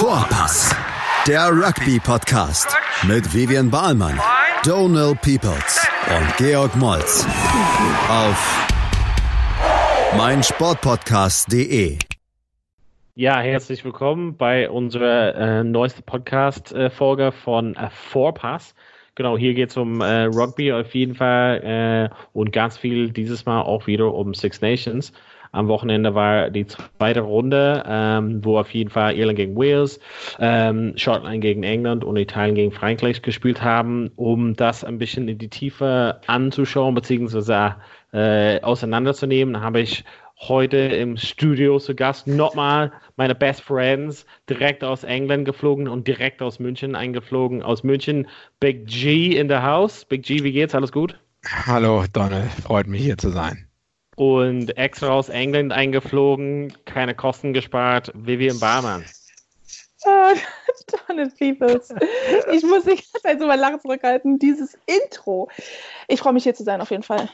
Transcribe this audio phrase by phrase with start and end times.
[0.00, 0.74] Vorpass,
[1.28, 2.74] der Rugby-Podcast
[3.06, 4.18] mit Vivian Bahlmann,
[4.64, 7.26] Donal Peoples und Georg Moltz
[8.08, 8.66] auf
[10.16, 11.98] meinsportpodcast.de.
[13.14, 18.74] Ja, herzlich willkommen bei unserer äh, neuesten Podcast-Folge von äh, Vorpass.
[19.16, 23.44] Genau, hier geht es um äh, Rugby auf jeden Fall äh, und ganz viel dieses
[23.44, 25.12] Mal auch wieder um Six Nations.
[25.52, 29.98] Am Wochenende war die zweite Runde, ähm, wo auf jeden Fall Irland gegen Wales,
[30.38, 35.38] ähm, Schottland gegen England und Italien gegen Frankreich gespielt haben, um das ein bisschen in
[35.38, 37.72] die Tiefe anzuschauen bzw.
[38.12, 40.04] Äh, auseinanderzunehmen, habe ich
[40.38, 46.42] heute im Studio zu Gast nochmal meine Best Friends direkt aus England geflogen und direkt
[46.42, 47.62] aus München eingeflogen.
[47.62, 48.26] Aus München
[48.58, 50.04] Big G in der House.
[50.04, 50.74] Big G, wie geht's?
[50.74, 51.18] Alles gut?
[51.44, 53.69] Hallo Donald, freut mich hier zu sein
[54.20, 59.02] und extra aus England eingeflogen, keine Kosten gespart, Vivian Barmann.
[60.04, 60.34] Oh,
[61.08, 61.88] Donald Peoples.
[62.52, 64.38] Ich muss die ganze Zeit so mal lachen zurückhalten.
[64.38, 65.48] Dieses Intro.
[66.06, 67.30] Ich freue mich hier zu sein, auf jeden Fall.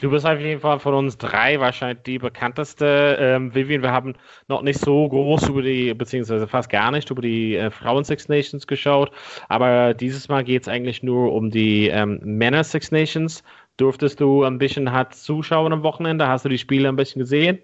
[0.00, 3.16] Du bist auf jeden Fall von uns drei wahrscheinlich die bekannteste.
[3.18, 4.14] Ähm, Vivian, wir haben
[4.46, 8.28] noch nicht so groß über die, beziehungsweise fast gar nicht über die äh, Frauen Six
[8.28, 9.10] Nations geschaut.
[9.48, 13.42] Aber dieses Mal geht es eigentlich nur um die ähm, Männer Six Nations.
[13.80, 16.28] Durftest du ein bisschen hart zuschauen am Wochenende?
[16.28, 17.60] Hast du die Spiele ein bisschen gesehen?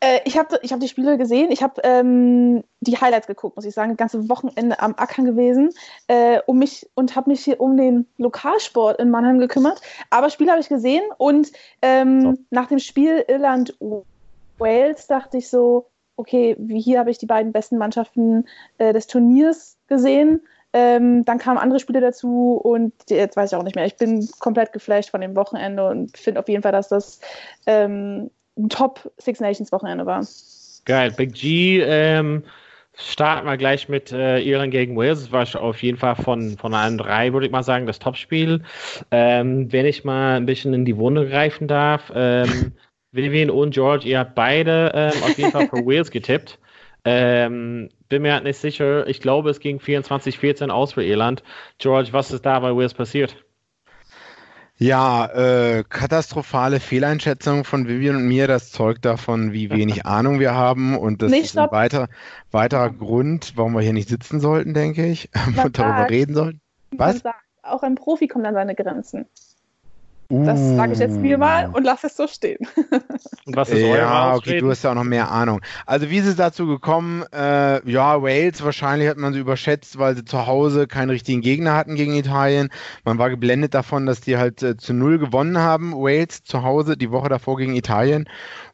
[0.00, 1.50] Äh, ich habe ich hab die Spiele gesehen.
[1.50, 3.90] Ich habe ähm, die Highlights geguckt, muss ich sagen.
[3.90, 5.68] Das ganze Wochenende am Ackern gewesen
[6.08, 9.82] äh, um mich und habe mich hier um den Lokalsport in Mannheim gekümmert.
[10.08, 12.34] Aber Spiele habe ich gesehen und ähm, so.
[12.48, 18.46] nach dem Spiel Irland-Wales dachte ich so, okay, hier habe ich die beiden besten Mannschaften
[18.78, 20.40] äh, des Turniers gesehen.
[20.72, 23.86] Ähm, dann kamen andere Spiele dazu und jetzt weiß ich auch nicht mehr.
[23.86, 27.20] Ich bin komplett geflasht von dem Wochenende und finde auf jeden Fall, dass das
[27.66, 30.24] ähm, ein Top Six Nations Wochenende war.
[30.84, 31.12] Geil.
[31.16, 32.44] Big G, ähm,
[32.94, 35.28] starten wir gleich mit äh, Irland gegen Wales.
[35.30, 38.62] Das war auf jeden Fall von, von allen drei, würde ich mal sagen, das Topspiel.
[39.10, 42.72] Ähm, wenn ich mal ein bisschen in die Wunde greifen darf, ähm,
[43.12, 46.58] Vivian und George, ihr habt beide ähm, auf jeden Fall für Wales getippt.
[47.04, 49.06] Ähm, bin mir halt nicht sicher.
[49.06, 51.42] Ich glaube, es ging 24-14 aus für Irland.
[51.78, 53.36] George, was ist da bei Wales passiert?
[54.82, 58.46] Ja, äh, katastrophale Fehleinschätzung von Vivian und mir.
[58.46, 60.96] Das zeugt davon, wie wenig Ahnung wir haben.
[60.96, 62.08] Und das nicht ist ein weiter,
[62.50, 65.28] weiterer Grund, warum wir hier nicht sitzen sollten, denke ich.
[65.64, 66.60] und darüber reden sollten.
[66.92, 67.22] Was?
[67.62, 69.26] Auch ein Profi kommt an seine Grenzen.
[70.32, 71.76] Das sage ich jetzt mir mal uh.
[71.76, 72.58] und lasse es so stehen.
[73.46, 75.60] und was ist Ja, okay, du hast ja auch noch mehr Ahnung.
[75.86, 77.24] Also wie ist es dazu gekommen?
[77.32, 81.74] Äh, ja, Wales, wahrscheinlich hat man sie überschätzt, weil sie zu Hause keinen richtigen Gegner
[81.74, 82.68] hatten gegen Italien.
[83.04, 86.96] Man war geblendet davon, dass die halt äh, zu null gewonnen haben, Wales zu Hause,
[86.96, 88.28] die Woche davor gegen Italien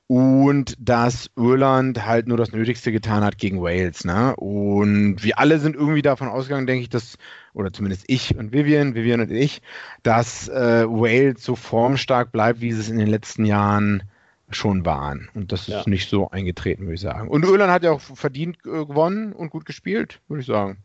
[0.09, 4.05] und dass Irland halt nur das Nötigste getan hat gegen Wales.
[4.05, 4.37] Ne?
[4.37, 7.19] Und wir alle sind irgendwie davon ausgegangen, denke ich, dass,
[7.55, 9.62] oder zumindest ich und Vivian, Vivian und ich,
[10.03, 14.05] dass äh, Wales so formstark bleibt, wie sie es in den letzten Jahren
[14.50, 15.28] schon waren.
[15.34, 15.81] Und das ja.
[15.81, 17.28] ist nicht so eingetreten, würde ich sagen.
[17.28, 20.84] Und Irland hat ja auch verdient äh, gewonnen und gut gespielt, würde ich sagen.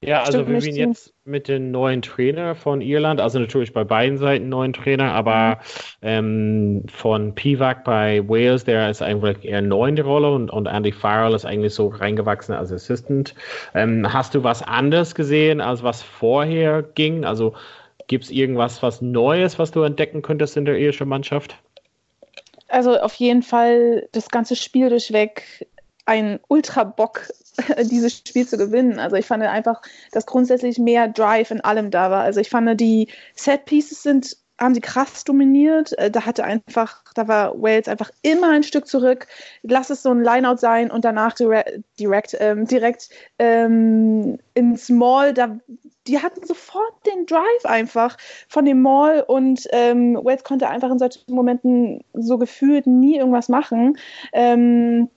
[0.00, 4.16] Ja, also wir sind jetzt mit dem neuen Trainer von Irland, also natürlich bei beiden
[4.16, 5.58] Seiten neuen Trainer, aber
[6.02, 10.66] ähm, von Pivak bei Wales, der ist eigentlich eher neu in die Rolle und, und
[10.66, 13.34] Andy Farrell ist eigentlich so reingewachsen als Assistant.
[13.74, 17.24] Ähm, hast du was anderes gesehen, als was vorher ging?
[17.24, 17.54] Also
[18.06, 21.56] gibt es irgendwas, was Neues, was du entdecken könntest in der irischen Mannschaft?
[22.68, 25.66] Also auf jeden Fall das ganze Spiel durchweg
[26.08, 27.28] ein Ultra-Bock,
[27.82, 28.98] dieses Spiel zu gewinnen.
[28.98, 29.82] Also ich fand einfach,
[30.12, 32.22] dass grundsätzlich mehr Drive in allem da war.
[32.22, 35.96] Also ich fand, die Set-Pieces sind haben sie krass dominiert.
[35.98, 39.28] Äh, da hatte einfach, da war Wales einfach immer ein Stück zurück.
[39.62, 43.08] Lass es so ein Lineout sein und danach direkt, direkt, ähm, direkt
[43.38, 45.32] ähm, ins Mall.
[45.32, 45.58] Da,
[46.08, 48.16] die hatten sofort den Drive einfach
[48.48, 53.48] von dem Mall und ähm, Wales konnte einfach in solchen Momenten so gefühlt nie irgendwas
[53.48, 53.96] machen.
[54.32, 55.08] Ähm,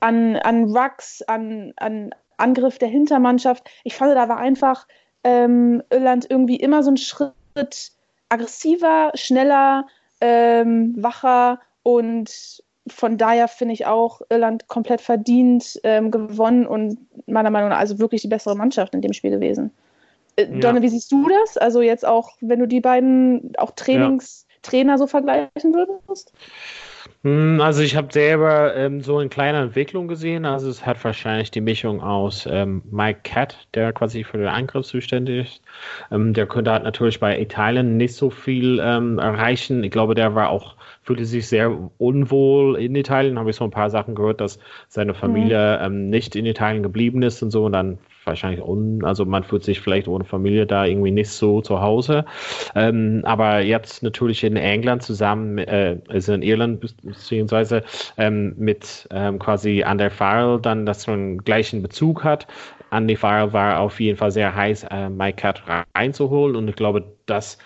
[0.00, 3.68] an, an Rucks, an, an Angriff der Hintermannschaft.
[3.84, 4.86] Ich fand, da war einfach
[5.24, 7.92] ähm, Irland irgendwie immer so ein Schritt
[8.28, 9.86] aggressiver, schneller,
[10.20, 17.50] ähm, wacher und von daher finde ich auch Irland komplett verdient ähm, gewonnen und meiner
[17.50, 19.72] Meinung nach also wirklich die bessere Mannschaft in dem Spiel gewesen.
[20.36, 20.58] Äh, ja.
[20.60, 21.56] Donne, wie siehst du das?
[21.56, 24.98] Also jetzt auch, wenn du die beiden auch Trainingstrainer ja.
[24.98, 26.32] so vergleichen würdest?
[27.22, 30.44] Hm, also ich habe selber ähm, so eine kleine Entwicklung gesehen.
[30.44, 34.86] Also es hat wahrscheinlich die Mischung aus ähm, Mike Cat, der quasi für den Angriff
[34.86, 35.62] zuständig ist.
[36.10, 39.82] Ähm, der könnte halt natürlich bei Italien nicht so viel ähm, erreichen.
[39.82, 40.76] Ich glaube, der war auch
[41.06, 43.38] fühlte sich sehr unwohl in Italien.
[43.38, 44.58] Habe ich so ein paar Sachen gehört, dass
[44.88, 46.10] seine Familie mhm.
[46.10, 47.64] nicht in Italien geblieben ist und so.
[47.64, 51.60] Und dann wahrscheinlich un, also man fühlt sich vielleicht ohne Familie da irgendwie nicht so
[51.60, 52.24] zu Hause.
[52.74, 57.84] Ähm, aber jetzt natürlich in England zusammen, äh, also in Irland beziehungsweise
[58.16, 62.46] ähm, mit ähm, quasi Ander Farrell dann, dass man gleichen Bezug hat.
[62.90, 65.62] Andy Farrell war auf jeden Fall sehr heiß, äh, Mike Cat
[65.94, 67.58] reinzuholen und ich glaube, dass,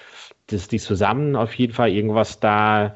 [0.47, 2.95] dass die zusammen auf jeden Fall irgendwas da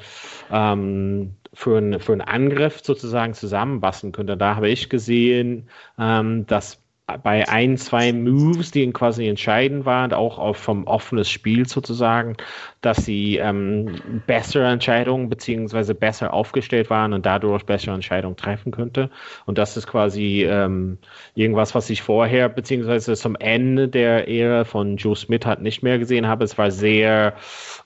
[0.50, 4.36] ähm, für, ein, für einen Angriff sozusagen zusammenbasteln könnte.
[4.36, 5.68] Da habe ich gesehen,
[5.98, 6.83] ähm, dass
[7.22, 12.34] bei ein, zwei Moves, die quasi entscheidend waren, auch auf vom offenes Spiel sozusagen,
[12.80, 19.10] dass sie ähm, bessere Entscheidungen beziehungsweise besser aufgestellt waren und dadurch bessere Entscheidungen treffen könnte.
[19.44, 20.96] Und das ist quasi ähm,
[21.34, 25.98] irgendwas, was ich vorher beziehungsweise zum Ende der Ära von Joe Smith halt nicht mehr
[25.98, 26.44] gesehen habe.
[26.44, 27.34] Es war sehr,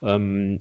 [0.01, 0.61] ähm,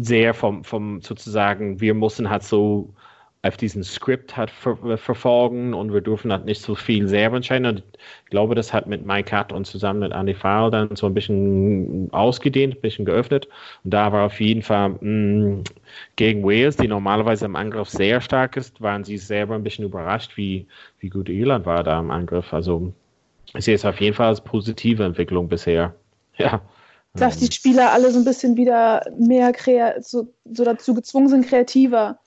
[0.00, 2.94] sehr vom, vom sozusagen, wir mussten halt so
[3.42, 7.66] auf diesen Skript hat ver verfolgen und wir dürfen halt nicht so viel selber entscheiden.
[7.66, 7.82] Und
[8.24, 11.14] ich glaube, das hat mit Mike Cat und zusammen mit Andy Farrell dann so ein
[11.14, 13.46] bisschen ausgedehnt, ein bisschen geöffnet.
[13.84, 15.64] Und da war auf jeden Fall mh, mm,
[16.16, 20.36] gegen Wales, die normalerweise im Angriff sehr stark ist, waren sie selber ein bisschen überrascht,
[20.36, 20.66] wie,
[20.98, 22.52] wie gut Irland war da im Angriff.
[22.52, 22.92] Also
[23.54, 25.94] ich sehe es auf jeden Fall als positive Entwicklung bisher.
[26.40, 26.60] Ja.
[27.14, 29.52] Dass die Spieler alle so ein bisschen wieder mehr
[29.98, 32.20] so, so dazu gezwungen sind, kreativer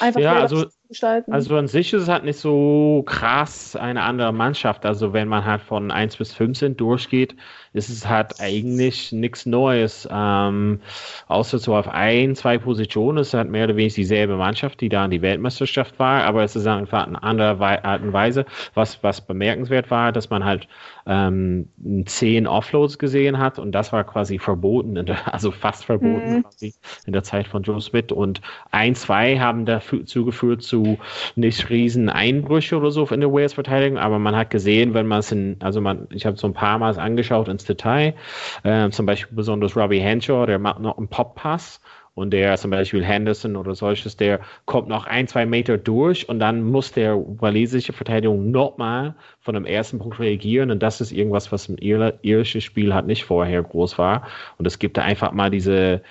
[0.00, 1.32] Einfach ja, also, gestalten.
[1.32, 4.84] Also an sich ist es halt nicht so krass eine andere Mannschaft.
[4.84, 7.36] Also wenn man halt von 1 bis 15 durchgeht,
[7.78, 10.08] ist es halt eigentlich nichts Neues.
[10.10, 10.80] Ähm,
[11.28, 14.88] außer so auf ein, zwei Positionen ist es halt mehr oder weniger dieselbe Mannschaft, die
[14.88, 18.44] da in die Weltmeisterschaft war, aber es ist einfach eine andere Art und Weise.
[18.74, 20.68] Was, was bemerkenswert war, dass man halt
[21.06, 21.68] ähm,
[22.04, 26.42] zehn Offloads gesehen hat und das war quasi verboten, der, also fast verboten mhm.
[26.42, 26.74] quasi
[27.06, 30.98] in der Zeit von Joe Smith und ein, zwei haben dazu geführt zu
[31.34, 35.32] nicht riesen Einbrüche oder so in der Wales-Verteidigung, aber man hat gesehen, wenn man es
[35.32, 38.14] in, also man, ich habe so ein paar Mal angeschaut ins Detail,
[38.62, 41.80] äh, zum Beispiel besonders Robbie Henshaw, der macht noch einen Pop-Pass
[42.18, 46.40] und der zum Beispiel Henderson oder solches, der kommt noch ein, zwei Meter durch und
[46.40, 50.72] dann muss der walisische Verteidigung nochmal von dem ersten Punkt reagieren.
[50.72, 54.26] Und das ist irgendwas, was im irischen Spiel halt nicht vorher groß war.
[54.58, 56.02] Und es gibt da einfach mal diese,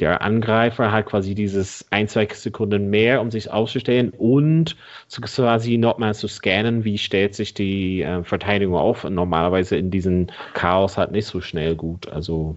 [0.00, 4.76] der Angreifer hat quasi dieses ein, zwei Sekunden mehr, um sich auszustellen und
[5.22, 9.04] quasi nochmal zu scannen, wie stellt sich die äh, Verteidigung auf.
[9.04, 12.54] Und normalerweise in diesem Chaos halt nicht so schnell gut, also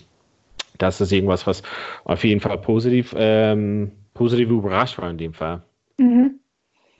[0.77, 1.63] das ist irgendwas, was
[2.05, 5.63] auf jeden Fall positiv, ähm, positiv überrascht war in dem Fall.
[5.97, 6.39] Mhm.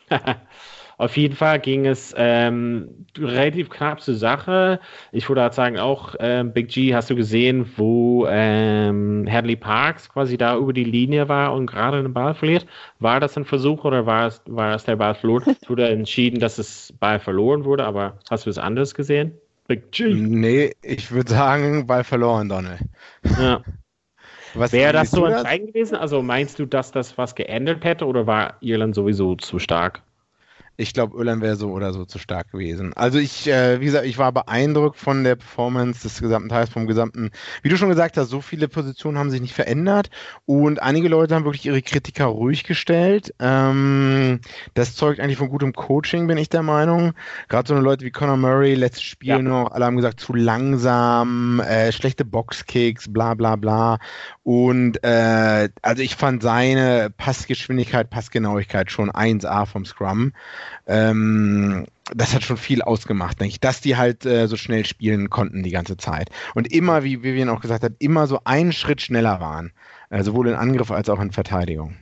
[0.98, 4.80] auf jeden Fall ging es ähm, relativ knapp zur Sache.
[5.12, 10.10] Ich würde halt sagen, auch ähm, Big G, hast du gesehen, wo ähm, Hadley Parks
[10.10, 12.66] quasi da über die Linie war und gerade den Ball verliert?
[13.00, 15.56] War das ein Versuch oder war es, war es der Ball verloren?
[15.62, 19.34] Es wurde entschieden, dass das Ball verloren wurde, aber hast du es anders gesehen?
[19.68, 20.14] Big G.
[20.14, 22.82] Nee, ich würde sagen, Ball verloren, Donald.
[23.38, 23.62] Ja.
[24.54, 25.96] Wäre das so entscheidend gewesen?
[25.96, 30.02] Also meinst du, dass das was geändert hätte oder war Irland sowieso zu stark?
[30.80, 32.94] Ich glaube, Irland wäre so oder so zu stark gewesen.
[32.94, 36.86] Also ich, äh, wie gesagt, ich war beeindruckt von der Performance des gesamten Teils, vom
[36.86, 37.32] gesamten,
[37.64, 40.12] wie du schon gesagt hast, so viele Positionen haben sich nicht verändert
[40.46, 43.34] und einige Leute haben wirklich ihre Kritiker ruhig gestellt.
[43.40, 44.40] Ähm,
[44.76, 47.14] das zeugt eigentlich von gutem Coaching, bin ich der Meinung.
[47.50, 49.42] Gerade so eine Leute wie Conor Murray, letztes Spiel ja.
[49.42, 53.98] noch, alle haben gesagt, zu langsam, äh, schlechte Boxkicks, bla bla bla.
[54.44, 60.34] Und äh, also ich fand seine Passgeschwindigkeit, Passgenauigkeit schon 1A vom Scrum.
[60.86, 65.30] Ähm, das hat schon viel ausgemacht, denke ich, dass die halt äh, so schnell spielen
[65.30, 66.30] konnten die ganze Zeit.
[66.56, 69.72] Und immer, wie Vivian auch gesagt hat, immer so einen Schritt schneller waren.
[70.10, 71.96] Äh, sowohl in Angriff als auch in Verteidigung.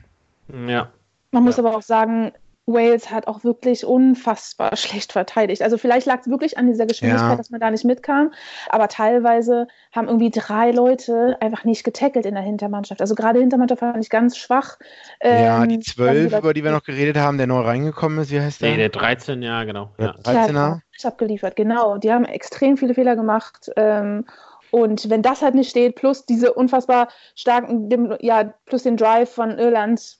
[0.68, 0.92] Ja.
[1.32, 2.32] Man muss aber auch sagen,
[2.66, 5.62] Wales hat auch wirklich unfassbar schlecht verteidigt.
[5.62, 7.36] Also vielleicht lag es wirklich an dieser Geschwindigkeit, ja.
[7.36, 8.32] dass man da nicht mitkam,
[8.68, 13.00] aber teilweise haben irgendwie drei Leute einfach nicht getackelt in der Hintermannschaft.
[13.00, 14.78] Also gerade Hintermannschaft fand ich ganz schwach.
[15.22, 18.40] ja, ähm, die zwölf, über die wir noch geredet haben, der neu reingekommen ist, wie
[18.40, 18.70] heißt der?
[18.70, 19.92] Nee, der 13, ja, genau.
[19.98, 20.16] Ja.
[20.22, 20.52] 13er?
[20.54, 21.98] Ja, abgeliefert, genau.
[21.98, 23.70] Die haben extrem viele Fehler gemacht.
[23.76, 24.24] Ähm,
[24.70, 29.58] und wenn das halt nicht steht, plus diese unfassbar starken, ja, plus den Drive von
[29.58, 30.18] Irland,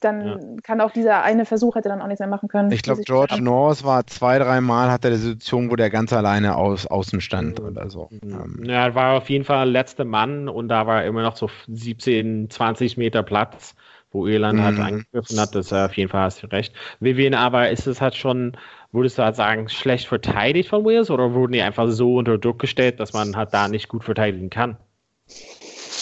[0.00, 0.38] dann ja.
[0.62, 2.72] kann auch dieser eine Versuch hätte dann auch nichts mehr machen können.
[2.72, 6.56] Ich glaube, George Norris war zwei, dreimal hat er die Situation, wo der ganz alleine
[6.56, 7.66] aus, außen stand mhm.
[7.66, 8.08] oder so.
[8.10, 8.64] Mhm.
[8.64, 12.50] Ja, er war auf jeden Fall letzter Mann und da war immer noch so 17,
[12.50, 13.74] 20 Meter Platz,
[14.10, 14.64] wo Irland mhm.
[14.64, 15.54] halt angegriffen hat.
[15.54, 16.74] Das auf jeden Fall hast du recht.
[17.00, 18.56] Vivian, aber ist es halt schon,
[18.92, 22.58] würdest du halt sagen, schlecht verteidigt von Wales oder wurden die einfach so unter Druck
[22.58, 24.76] gestellt, dass man halt da nicht gut verteidigen kann?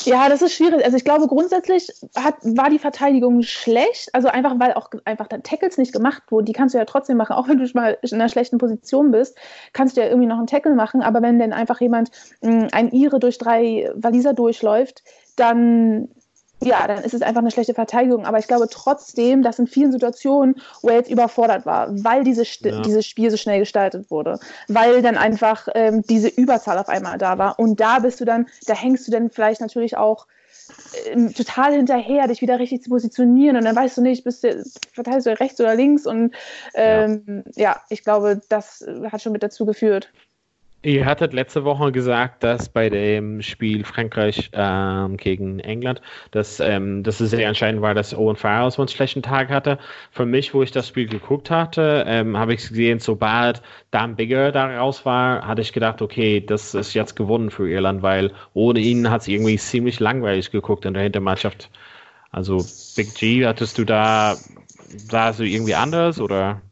[0.05, 0.85] Ja, das ist schwierig.
[0.85, 4.09] Also ich glaube, grundsätzlich hat, war die Verteidigung schlecht.
[4.13, 6.47] Also einfach, weil auch einfach dann Tackles nicht gemacht wurden.
[6.47, 7.33] Die kannst du ja trotzdem machen.
[7.33, 9.37] Auch wenn du mal in einer schlechten Position bist,
[9.73, 11.03] kannst du ja irgendwie noch einen Tackle machen.
[11.03, 12.11] Aber wenn dann einfach jemand
[12.43, 15.03] mh, mm, ein Ire durch drei Waliser durchläuft,
[15.37, 16.09] dann
[16.61, 18.25] ja, dann ist es einfach eine schlechte Verteidigung.
[18.27, 22.81] Aber ich glaube trotzdem, dass in vielen Situationen Wales überfordert war, weil diese ja.
[22.83, 27.39] dieses Spiel so schnell gestaltet wurde, weil dann einfach ähm, diese Überzahl auf einmal da
[27.39, 27.59] war.
[27.59, 30.27] Und da bist du dann, da hängst du dann vielleicht natürlich auch
[31.07, 34.65] ähm, total hinterher, dich wieder richtig zu positionieren und dann weißt du nicht, bist du,
[34.93, 36.35] verteidigst du rechts oder links und
[36.75, 37.63] ähm, ja.
[37.63, 40.11] ja, ich glaube, das hat schon mit dazu geführt.
[40.83, 47.03] Ihr hattet letzte Woche gesagt, dass bei dem Spiel Frankreich ähm, gegen England, dass, ähm,
[47.03, 49.79] dass es sehr entscheidend war, dass Owen Farrell so einen schlechten Tag hatte.
[50.13, 54.53] Für mich, wo ich das Spiel geguckt hatte, ähm, habe ich gesehen, sobald Dan Bigger
[54.53, 58.79] da raus war, hatte ich gedacht, okay, das ist jetzt gewonnen für Irland, weil ohne
[58.79, 61.71] ihn hat es irgendwie ziemlich langweilig geguckt in der Hintermannschaft.
[62.31, 64.37] Also Big G, hattest du da,
[65.11, 66.63] sahst du irgendwie anders oder?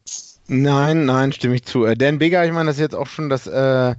[0.48, 1.84] Nein, nein, stimme ich zu.
[1.84, 3.94] Äh, Dan Bigger, ich meine, das ist jetzt auch schon das, äh,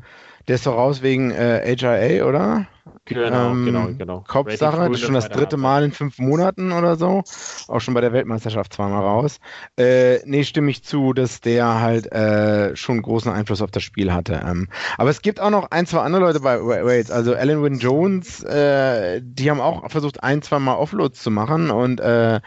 [0.47, 2.67] der ist doch raus wegen äh, HIA, oder?
[3.05, 4.23] Genau, ähm, genau, genau.
[4.27, 7.23] Kopfsache, das ist schon das dritte Mal in fünf Monaten oder so.
[7.67, 9.39] Auch schon bei der Weltmeisterschaft zweimal raus.
[9.77, 14.13] Äh, nee, stimme ich zu, dass der halt äh, schon großen Einfluss auf das Spiel
[14.13, 14.41] hatte.
[14.45, 17.11] Ähm, aber es gibt auch noch ein, zwei andere Leute bei Wales.
[17.11, 21.69] Also Alan Wynne Jones, äh, die haben auch versucht, ein, zwei Mal Offloads zu machen
[21.71, 22.41] und äh,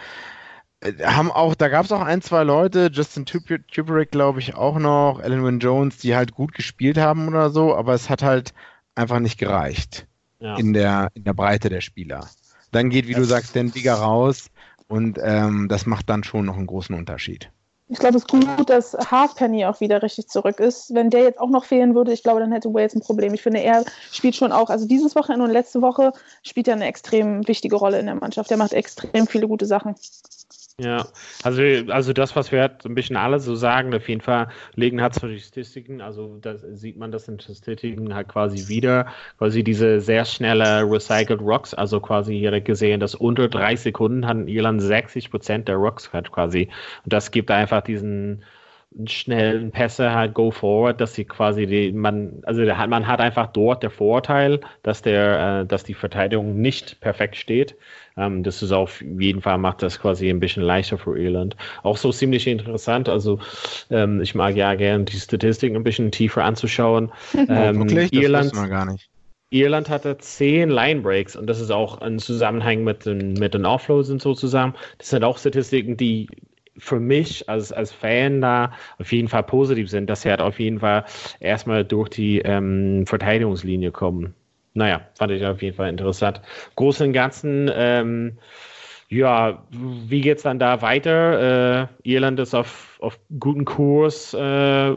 [1.03, 5.21] haben auch, da gab es auch ein, zwei Leute, Justin Tuperick glaube ich auch noch,
[5.23, 8.55] Alan Wynne Jones, die halt gut gespielt haben oder so, aber es hat halt
[8.95, 10.07] einfach nicht gereicht
[10.39, 10.57] ja.
[10.57, 12.29] in, der, in der Breite der Spieler.
[12.73, 14.51] Dann geht, wie das du sagst, Dan Digger raus
[14.89, 17.51] und ähm, das macht dann schon noch einen großen Unterschied.
[17.93, 20.95] Ich glaube, es ist gut, dass Halfpenny auch wieder richtig zurück ist.
[20.95, 23.35] Wenn der jetzt auch noch fehlen würde, ich glaube, dann hätte Wales ein Problem.
[23.35, 26.13] Ich finde, er spielt schon auch, also dieses Wochenende und letzte Woche
[26.45, 28.49] spielt er eine extrem wichtige Rolle in der Mannschaft.
[28.49, 29.97] Der macht extrem viele gute Sachen.
[30.81, 31.07] Ja,
[31.43, 35.03] also, also das, was wir halt ein bisschen alle so sagen, auf jeden Fall legen
[35.03, 39.07] hat zwar die Statistiken, also da sieht man das in Statistiken halt quasi wieder,
[39.37, 44.49] quasi diese sehr schnelle Recycled Rocks, also quasi hier gesehen, dass unter drei Sekunden hatten
[44.49, 46.71] Irland 60 Prozent der Rocks halt quasi.
[47.05, 48.43] Und das gibt einfach diesen
[49.06, 53.47] schnellen Pässe halt go forward, dass sie quasi die, man, also der, man hat einfach
[53.49, 57.76] dort der Vorteil, dass der, äh, dass die Verteidigung nicht perfekt steht.
[58.16, 61.56] Ähm, das ist auf jeden Fall macht das quasi ein bisschen leichter für Irland.
[61.85, 63.09] Auch so ziemlich interessant.
[63.09, 63.38] Also
[63.90, 67.12] ähm, ich mag ja gerne die Statistiken ein bisschen tiefer anzuschauen.
[67.49, 68.11] Ähm, Wirklich?
[68.11, 69.09] Das Irland, man gar nicht.
[69.50, 73.66] Irland hatte zehn Line Breaks und das ist auch ein Zusammenhang mit den, mit den
[73.66, 74.75] Offloads und so zusammen.
[74.99, 76.28] Das sind auch Statistiken, die
[76.81, 80.59] für mich als, als Fan da auf jeden Fall positiv sind, dass sie halt auf
[80.59, 81.05] jeden Fall
[81.41, 84.35] erstmal durch die ähm, Verteidigungslinie kommen.
[84.75, 86.41] Naja, fand ich auf jeden Fall interessant.
[86.77, 88.39] Großen und Ganzen, ähm,
[89.09, 91.89] ja, wie geht's dann da weiter?
[92.05, 94.33] Äh, Irland ist auf, auf guten Kurs.
[94.35, 94.95] Äh,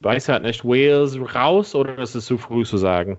[0.00, 3.18] weiß halt nicht, Wales raus oder ist es zu früh zu sagen?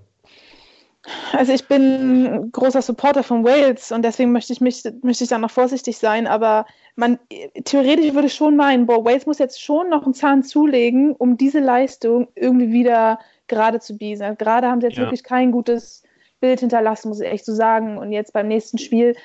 [1.34, 5.38] Also ich bin großer Supporter von Wales und deswegen möchte ich mich möchte ich da
[5.38, 7.20] noch vorsichtig sein, aber man
[7.64, 11.38] theoretisch würde ich schon meinen, boah, Wales muss jetzt schon noch einen Zahn zulegen, um
[11.38, 14.22] diese Leistung irgendwie wieder gerade zu biegen.
[14.22, 15.04] Also gerade haben sie jetzt ja.
[15.04, 16.04] wirklich kein gutes
[16.40, 17.98] Bild hinterlassen, muss ich echt so sagen.
[17.98, 19.16] Und jetzt beim nächsten Spiel,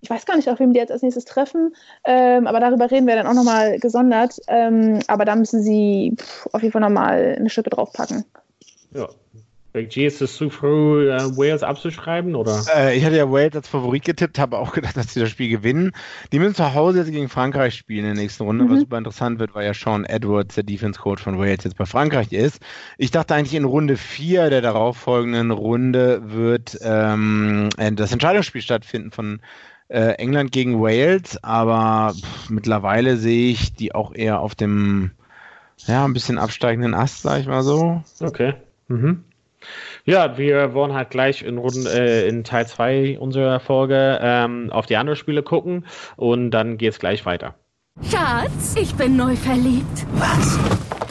[0.00, 3.06] ich weiß gar nicht, auf wem die jetzt als nächstes treffen, ähm, aber darüber reden
[3.06, 4.38] wir dann auch nochmal gesondert.
[4.46, 8.24] Ähm, aber da müssen sie pff, auf jeden Fall nochmal eine Schippe draufpacken.
[8.92, 9.08] Ja,
[9.84, 12.62] G, ist es zu früh, äh, Wales abzuschreiben, oder?
[12.74, 15.48] Äh, ich hatte ja Wales als Favorit getippt, habe auch gedacht, dass sie das Spiel
[15.48, 15.92] gewinnen.
[16.32, 18.70] Die müssen zu Hause jetzt gegen Frankreich spielen in der nächsten Runde, mhm.
[18.70, 22.32] was super interessant wird, weil ja Sean Edwards, der Defense-Coach von Wales, jetzt bei Frankreich
[22.32, 22.60] ist.
[22.98, 29.40] Ich dachte eigentlich in Runde 4 der darauffolgenden Runde wird ähm, das Entscheidungsspiel stattfinden von
[29.88, 35.12] äh, England gegen Wales, aber pff, mittlerweile sehe ich die auch eher auf dem
[35.86, 38.02] ja, ein bisschen absteigenden Ast, sag ich mal so.
[38.20, 38.54] Okay.
[38.88, 39.24] Mhm.
[40.04, 44.86] Ja, wir wollen halt gleich in, Runden, äh, in Teil 2 unserer Folge ähm, auf
[44.86, 47.54] die anderen Spiele gucken und dann geht es gleich weiter.
[48.02, 50.06] Schatz, ich bin neu verliebt.
[50.14, 50.58] Was?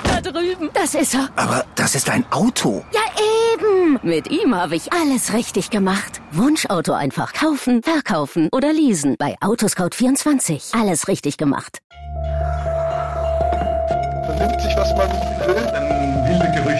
[0.05, 0.69] Da drüben.
[0.73, 1.29] Das ist er.
[1.35, 2.85] Aber das ist ein Auto.
[2.93, 3.01] Ja,
[3.53, 3.99] eben.
[4.03, 6.21] Mit ihm habe ich alles richtig gemacht.
[6.31, 9.15] Wunschauto einfach kaufen, verkaufen oder leasen.
[9.17, 10.79] Bei Autoscout24.
[10.79, 11.79] Alles richtig gemacht.
[14.25, 15.09] Vernimmt sich, was man
[15.47, 15.74] will,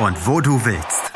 [0.00, 1.12] und wo du willst.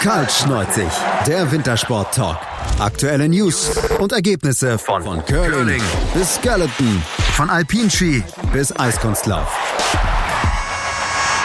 [0.00, 0.90] Karl Schneuzig,
[1.26, 2.38] der Wintersport-Talk.
[2.78, 5.82] Aktuelle News und Ergebnisse von, von Curling
[6.14, 7.02] bis Skeleton,
[7.34, 9.54] von Alpinski bis Eiskunstlauf.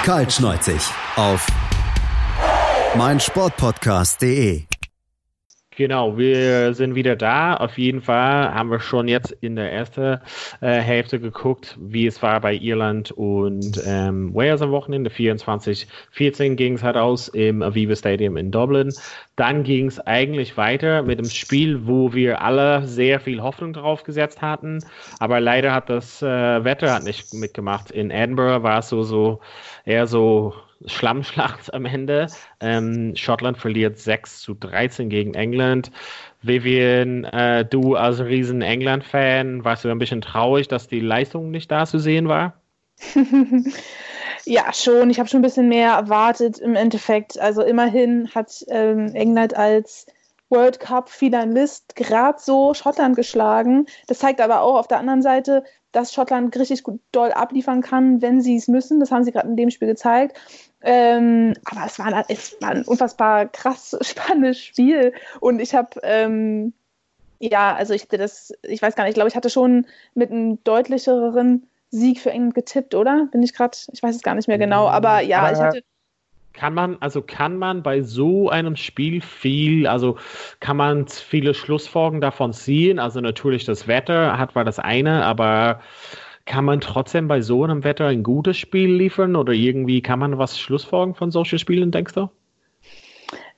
[0.06, 0.80] Karl Schneuzig
[1.18, 1.46] auf
[2.96, 4.64] meinsportpodcast.de
[5.78, 7.56] Genau, wir sind wieder da.
[7.56, 10.20] Auf jeden Fall haben wir schon jetzt in der ersten
[10.62, 15.10] äh, Hälfte geguckt, wie es war bei Irland und ähm, Wales am Wochenende.
[15.10, 18.94] 24-14 ging es halt aus im Aviva Stadium in Dublin.
[19.36, 24.04] Dann ging es eigentlich weiter mit dem Spiel, wo wir alle sehr viel Hoffnung drauf
[24.04, 24.80] gesetzt hatten.
[25.20, 27.92] Aber leider hat das äh, Wetter hat nicht mitgemacht.
[27.92, 29.42] In Edinburgh war es so, so
[29.84, 30.54] eher so
[30.88, 32.28] Schlammschlacht am Ende.
[32.60, 35.92] Ähm, Schottland verliert 6 zu 13 gegen England.
[36.42, 41.72] Vivian, äh, du als riesen England-Fan, warst du ein bisschen traurig, dass die Leistung nicht
[41.72, 42.54] da zu sehen war?
[44.46, 45.10] ja, schon.
[45.10, 47.40] Ich habe schon ein bisschen mehr erwartet im Endeffekt.
[47.40, 50.06] Also immerhin hat ähm, England als
[50.50, 53.88] World Cup Finalist gerade so Schottland geschlagen.
[54.08, 58.22] Das zeigt aber auch auf der anderen Seite, dass Schottland richtig gut doll abliefern kann,
[58.22, 59.00] wenn sie es müssen.
[59.00, 60.38] Das haben sie gerade in dem Spiel gezeigt.
[60.86, 65.14] Ähm, aber es war, es war ein unfassbar krass spannendes Spiel.
[65.40, 66.74] Und ich habe, ähm,
[67.40, 70.64] ja, also ich das, ich weiß gar nicht, ich glaube, ich hatte schon mit einem
[70.64, 73.28] deutlicheren Sieg für England getippt, oder?
[73.32, 75.82] Bin ich gerade, ich weiß es gar nicht mehr genau, aber ja, aber, ich hatte
[76.56, 80.18] kann man, also kann man bei so einem Spiel viel, also
[80.62, 82.98] kann man viele Schlussfolgerungen davon ziehen?
[82.98, 85.82] Also natürlich das Wetter hat war das eine, aber
[86.46, 90.38] kann man trotzdem bei so einem Wetter ein gutes Spiel liefern oder irgendwie kann man
[90.38, 92.30] was Schlussfolgerungen von solchen Spielen, denkst du?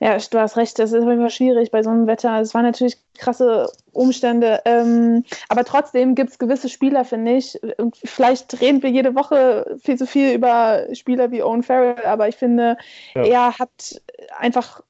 [0.00, 2.40] Ja, du hast recht, das ist immer schwierig bei so einem Wetter.
[2.40, 7.58] Es waren natürlich krasse Umstände, ähm, aber trotzdem gibt es gewisse Spieler, finde ich.
[7.78, 12.28] Und vielleicht reden wir jede Woche viel zu viel über Spieler wie Owen Farrell, aber
[12.28, 12.76] ich finde,
[13.14, 13.24] ja.
[13.24, 14.00] er hat
[14.38, 14.82] einfach,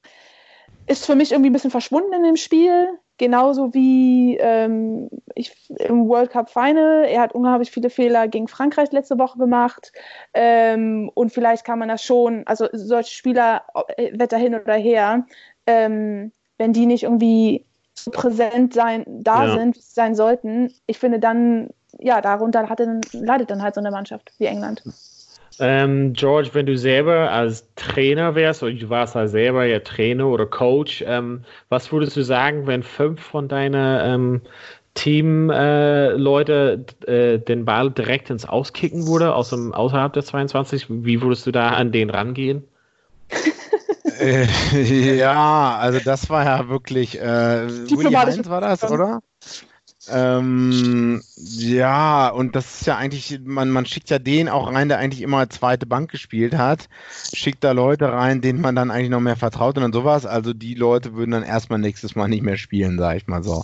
[0.85, 2.89] ist für mich irgendwie ein bisschen verschwunden in dem Spiel.
[3.19, 7.03] Genauso wie ähm, ich, im World Cup Final.
[7.03, 9.91] Er hat unglaublich viele Fehler gegen Frankreich letzte Woche gemacht.
[10.33, 13.63] Ähm, und vielleicht kann man das schon, also solche Spieler,
[13.97, 15.25] äh, Wetter hin oder her,
[15.67, 19.57] ähm, wenn die nicht irgendwie so präsent sein, da ja.
[19.57, 22.79] sind, sein sollten, ich finde dann, ja, darunter hat,
[23.11, 24.81] leidet dann halt so eine Mannschaft wie England.
[25.59, 30.27] Ähm, George, wenn du selber als Trainer wärst, oder du warst halt selber ja Trainer
[30.27, 34.41] oder Coach, ähm, was würdest du sagen, wenn fünf von deinen ähm,
[34.93, 40.87] Teamleute äh, äh, den Ball direkt ins Auskicken würde, aus dem, außerhalb der 22?
[40.89, 42.67] Wie würdest du da an den rangehen?
[44.19, 44.45] äh,
[45.17, 47.19] ja, also das war ja wirklich.
[47.19, 49.19] Äh, Willi Heinz war das, oder?
[50.11, 54.99] Ähm, ja, und das ist ja eigentlich, man, man schickt ja den auch rein, der
[54.99, 56.89] eigentlich immer zweite Bank gespielt hat,
[57.33, 60.25] schickt da Leute rein, denen man dann eigentlich noch mehr vertraut und dann sowas.
[60.25, 63.63] Also die Leute würden dann erstmal nächstes Mal nicht mehr spielen, sag ich mal so.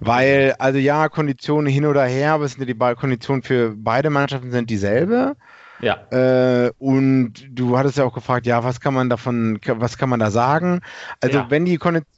[0.00, 4.10] Weil, also ja, Konditionen hin oder her, aber es sind ja die Konditionen für beide
[4.10, 5.36] Mannschaften sind dieselbe.
[5.80, 5.98] Ja.
[6.10, 10.20] Äh, und du hattest ja auch gefragt, ja, was kann man davon, was kann man
[10.20, 10.80] da sagen?
[11.20, 11.46] Also ja.
[11.50, 12.15] wenn die Konditionen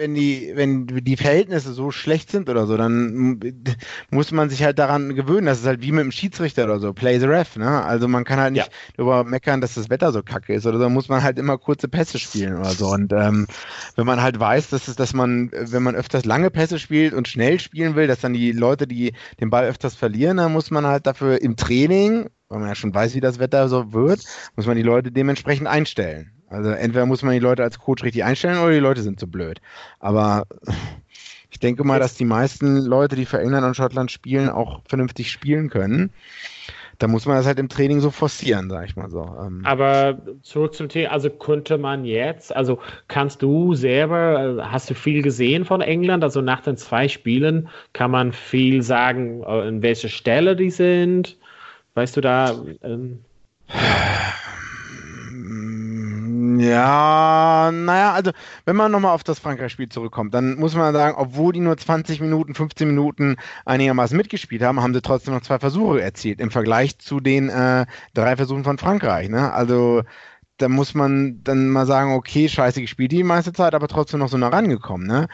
[0.00, 3.38] wenn die, wenn die Verhältnisse so schlecht sind oder so, dann
[4.10, 5.46] muss man sich halt daran gewöhnen.
[5.46, 7.84] Das ist halt wie mit dem Schiedsrichter oder so, play the ref, ne?
[7.84, 8.72] Also man kann halt nicht ja.
[8.96, 11.86] darüber meckern, dass das Wetter so kacke ist oder so, muss man halt immer kurze
[11.86, 12.88] Pässe spielen oder so.
[12.88, 13.46] Und ähm,
[13.94, 17.28] wenn man halt weiß, dass es, dass man, wenn man öfters lange Pässe spielt und
[17.28, 20.86] schnell spielen will, dass dann die Leute, die den Ball öfters verlieren, dann muss man
[20.86, 24.24] halt dafür im Training, weil man ja schon weiß, wie das Wetter so wird,
[24.56, 26.32] muss man die Leute dementsprechend einstellen.
[26.50, 29.28] Also entweder muss man die Leute als Coach richtig einstellen oder die Leute sind zu
[29.28, 29.60] blöd.
[30.00, 30.46] Aber
[31.50, 35.30] ich denke mal, dass die meisten Leute, die für England und Schottland spielen, auch vernünftig
[35.30, 36.10] spielen können.
[36.98, 39.22] Da muss man das halt im Training so forcieren, sag ich mal so.
[39.22, 39.62] Ähm.
[39.64, 44.94] Aber zurück zum Thema, also könnte man jetzt, also kannst du selber, äh, hast du
[44.94, 46.22] viel gesehen von England?
[46.22, 51.38] Also nach den zwei Spielen kann man viel sagen, äh, in welcher Stelle die sind?
[51.94, 52.54] Weißt du da?
[52.82, 53.20] Ähm
[56.60, 58.32] Ja, naja, also
[58.64, 62.20] wenn man nochmal auf das Frankreich-Spiel zurückkommt, dann muss man sagen, obwohl die nur 20
[62.20, 66.98] Minuten, 15 Minuten einigermaßen mitgespielt haben, haben sie trotzdem noch zwei Versuche erzielt im Vergleich
[66.98, 69.28] zu den äh, drei Versuchen von Frankreich.
[69.28, 69.52] Ne?
[69.52, 70.02] Also
[70.58, 74.28] da muss man dann mal sagen, okay, scheiße gespielt die meiste Zeit, aber trotzdem noch
[74.28, 75.06] so nah rangekommen.
[75.06, 75.28] Ne?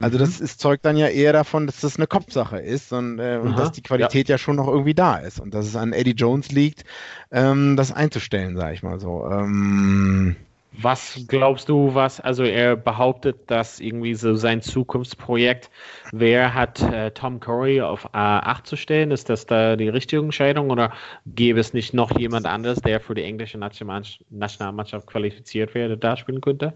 [0.00, 0.44] Also das mhm.
[0.46, 3.70] ist, zeugt dann ja eher davon, dass das eine Kopfsache ist und, äh, und dass
[3.70, 4.34] die Qualität ja.
[4.34, 4.38] ja.
[4.38, 6.84] schon noch irgendwie da ist und dass es an Eddie Jones liegt,
[7.30, 9.28] ähm, das einzustellen, sage ich mal so.
[9.30, 10.34] Ähm,
[10.80, 15.70] Was glaubst du, was, also er behauptet, dass irgendwie so sein Zukunftsprojekt
[16.12, 19.10] wäre, hat äh, Tom Curry auf A8 zu stellen?
[19.10, 20.92] Ist das da die richtige Entscheidung oder
[21.26, 26.40] gäbe es nicht noch jemand anderes, der für die englische Nationalmannschaft qualifiziert wäre, da spielen
[26.40, 26.72] könnte?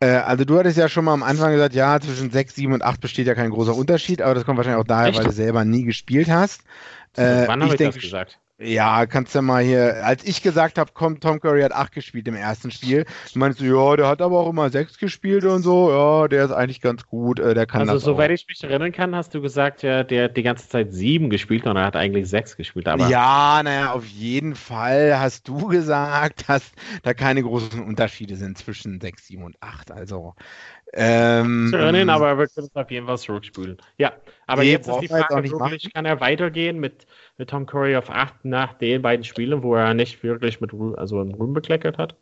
[0.00, 2.82] Äh, also du hattest ja schon mal am Anfang gesagt, ja, zwischen 6, 7 und
[2.82, 5.18] 8 besteht ja kein großer Unterschied, aber das kommt wahrscheinlich auch daher, Echt?
[5.18, 6.62] weil du selber nie gespielt hast.
[7.16, 8.38] Äh, Wann habe ich, ich denk, das gesagt?
[8.62, 12.28] Ja, kannst du mal hier, als ich gesagt habe, komm, Tom Curry hat 8 gespielt
[12.28, 15.90] im ersten Spiel, meinst du, ja, der hat aber auch immer 6 gespielt und so,
[15.90, 18.92] ja, der ist eigentlich ganz gut, äh, der kann also, das soweit ich mich erinnern
[18.92, 21.96] kann, hast du gesagt, ja, der hat die ganze Zeit 7 gespielt und er hat
[21.96, 23.08] eigentlich 6 gespielt, aber...
[23.08, 26.70] Ja, naja, auf jeden Fall hast du gesagt, dass
[27.02, 30.34] da keine großen Unterschiede sind zwischen 6, 7 und 8, also...
[30.94, 33.78] Ähm, zu erinnern, aber wir können es auf jeden Fall zurückspülen.
[33.96, 34.12] Ja,
[34.46, 37.06] aber nee, jetzt ist die Frage wirklich, kann er weitergehen mit
[37.38, 41.22] mit Tom Curry auf 8 nach den beiden Spielen, wo er nicht wirklich mit also
[41.22, 42.14] im Ruhm bekleckert hat?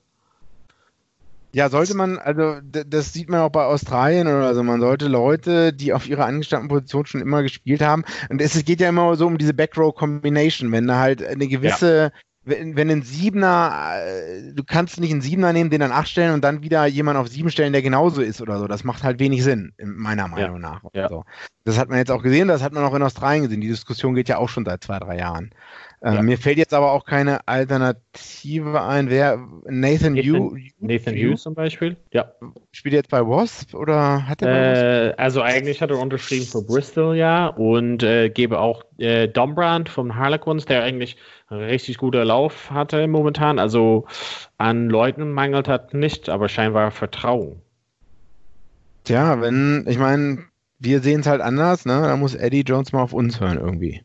[1.52, 5.72] Ja, sollte man, also das sieht man auch bei Australien oder so, man sollte Leute,
[5.72, 9.26] die auf ihrer angestammten Position schon immer gespielt haben, und es geht ja immer so
[9.26, 14.64] um diese Backrow-Combination, wenn da halt eine gewisse ja wenn, wenn ein Siebener, äh, du
[14.64, 17.50] kannst nicht einen Siebener nehmen, den dann acht stellen und dann wieder jemanden auf sieben
[17.50, 18.66] stellen, der genauso ist oder so.
[18.66, 20.70] Das macht halt wenig Sinn, meiner Meinung ja.
[20.70, 20.82] nach.
[20.94, 21.08] Ja.
[21.08, 21.24] So.
[21.64, 23.60] Das hat man jetzt auch gesehen, das hat man auch in Australien gesehen.
[23.60, 25.50] Die Diskussion geht ja auch schon seit zwei, drei Jahren.
[26.02, 26.22] Äh, ja.
[26.22, 29.10] Mir fällt jetzt aber auch keine Alternative ein.
[29.10, 30.62] Wer Nathan, Nathan Hughes?
[30.78, 32.32] Nathan Hughes zum Beispiel, ja.
[32.72, 37.16] Spielt jetzt bei Wasp oder hat er äh, Also eigentlich hat er unterschrieben für Bristol,
[37.16, 41.18] ja, und äh, gebe auch äh, Dombrand vom Harlequins, der eigentlich
[41.50, 43.58] richtig guter Lauf hatte momentan.
[43.58, 44.06] Also
[44.58, 47.60] an Leuten mangelt hat nicht, aber scheinbar Vertrauen.
[49.04, 50.44] Tja, wenn, ich meine,
[50.78, 52.02] wir sehen es halt anders, ne?
[52.02, 54.02] Da muss Eddie Jones mal auf uns hören irgendwie.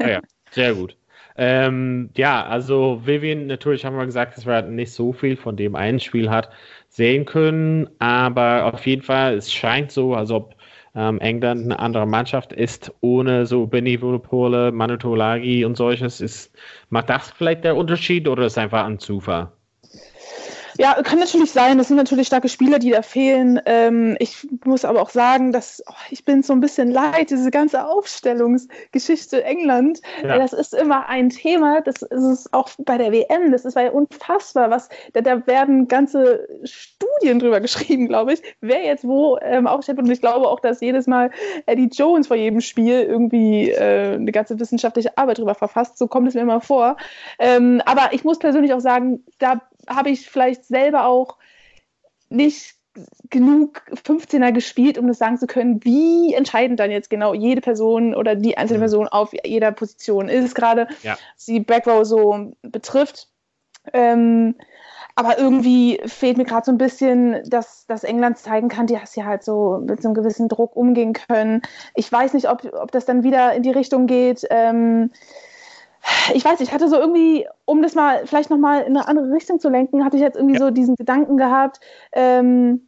[0.00, 0.96] ja, ja, sehr gut.
[1.36, 5.74] Ähm, ja, also Vivian, natürlich haben wir gesagt, dass wir nicht so viel von dem
[5.74, 6.50] einen Spiel hat
[6.88, 10.54] sehen können, aber auf jeden Fall, es scheint so, als ob
[10.94, 16.20] ähm, England eine andere Mannschaft ist, ohne so Benny Vunopole, Manutolagi und solches.
[16.20, 16.54] Ist,
[16.88, 19.52] macht das vielleicht der Unterschied oder ist einfach ein Zufall?
[20.80, 21.76] Ja, kann natürlich sein.
[21.76, 23.60] Das sind natürlich starke Spieler, die da fehlen.
[23.66, 27.50] Ähm, ich muss aber auch sagen, dass oh, ich bin so ein bisschen leid, diese
[27.50, 30.00] ganze Aufstellungsgeschichte England.
[30.22, 30.38] Ja.
[30.38, 31.82] Das ist immer ein Thema.
[31.82, 33.52] Das ist auch bei der WM.
[33.52, 34.70] Das ist ja unfassbar.
[34.70, 39.98] Was, da, da, werden ganze Studien drüber geschrieben, glaube ich, wer jetzt wo ähm, aufgestellt
[39.98, 40.06] wird.
[40.06, 41.30] Und ich glaube auch, dass jedes Mal
[41.66, 45.98] Eddie Jones vor jedem Spiel irgendwie äh, eine ganze wissenschaftliche Arbeit drüber verfasst.
[45.98, 46.96] So kommt es mir immer vor.
[47.38, 51.36] Ähm, aber ich muss persönlich auch sagen, da habe ich vielleicht selber auch
[52.28, 52.74] nicht
[53.30, 58.14] genug 15er gespielt, um das sagen zu können, wie entscheidend dann jetzt genau jede Person
[58.14, 58.82] oder die einzelne mhm.
[58.82, 61.16] Person auf jeder Position ist, gerade ja.
[61.34, 63.28] was die Backrow so betrifft.
[63.92, 64.56] Ähm,
[65.14, 69.16] aber irgendwie fehlt mir gerade so ein bisschen, dass, dass England zeigen kann, die hast
[69.16, 71.62] ja halt so mit so einem gewissen Druck umgehen können.
[71.94, 74.46] Ich weiß nicht, ob, ob das dann wieder in die Richtung geht.
[74.50, 75.10] Ähm,
[76.34, 79.60] ich weiß, ich hatte so irgendwie, um das mal vielleicht nochmal in eine andere Richtung
[79.60, 80.60] zu lenken, hatte ich jetzt irgendwie ja.
[80.60, 81.80] so diesen Gedanken gehabt,
[82.12, 82.86] ähm,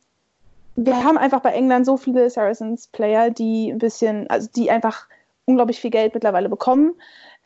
[0.77, 5.07] wir haben einfach bei England so viele Saracens-Player, die ein bisschen, also die einfach
[5.45, 6.95] unglaublich viel Geld mittlerweile bekommen, mhm.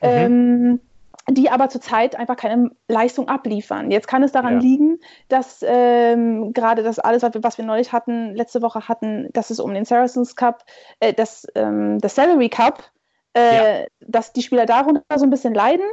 [0.00, 0.80] ähm,
[1.28, 3.90] die aber zurzeit einfach keine Leistung abliefern.
[3.90, 4.60] Jetzt kann es daran ja.
[4.60, 9.28] liegen, dass ähm, gerade das alles, was wir, was wir, neulich hatten, letzte Woche hatten,
[9.32, 10.64] dass es um den Saracens Cup,
[11.00, 12.84] äh, das, ähm, das Salary Cup
[13.36, 13.86] äh, ja.
[14.00, 15.84] dass die Spieler darunter so ein bisschen leiden.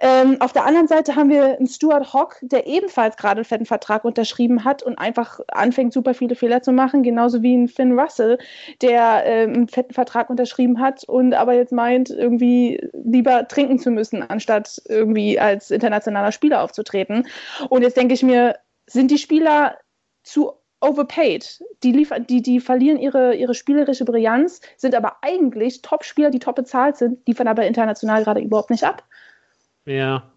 [0.00, 3.66] Ähm, auf der anderen Seite haben wir einen Stuart Hawk, der ebenfalls gerade einen fetten
[3.66, 7.98] Vertrag unterschrieben hat und einfach anfängt, super viele Fehler zu machen, genauso wie ein Finn
[7.98, 8.38] Russell,
[8.82, 13.90] der äh, einen fetten Vertrag unterschrieben hat und aber jetzt meint, irgendwie lieber trinken zu
[13.90, 17.26] müssen, anstatt irgendwie als internationaler Spieler aufzutreten.
[17.68, 19.76] Und jetzt denke ich mir, sind die Spieler
[20.22, 21.62] zu overpaid.
[21.82, 26.56] Die, liefer die, die verlieren ihre, ihre spielerische Brillanz, sind aber eigentlich Top-Spieler, die top
[26.56, 29.04] bezahlt sind, liefern aber international gerade überhaupt nicht ab.
[29.84, 30.32] Ja,